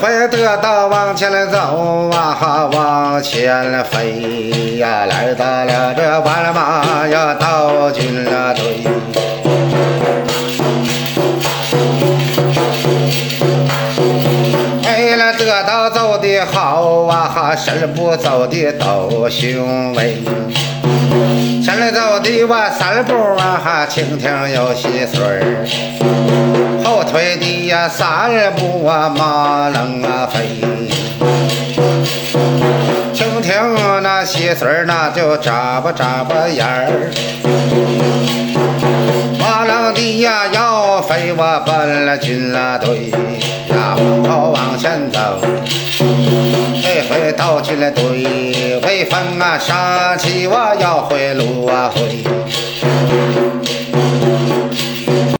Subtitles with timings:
[0.00, 8.86] 回得到往前来走啊，往前来飞呀，来到了这万马呀到军了队。
[14.84, 20.22] 哎了，得到走的好啊，身不走的都雄伟。
[21.64, 25.42] 前来走的我三步啊，哈，蜻蜓有细碎儿；
[26.86, 30.62] 后退的呀三步啊，马能啊飞。
[33.12, 37.10] 蜻蜓那细碎儿那就眨巴眨巴眼儿，
[39.36, 43.10] 马郎的呀要飞我奔了军了队
[43.68, 45.40] 呀，往后往前走。
[46.80, 52.35] 这回到军了队，威风啊杀气我要回路啊回。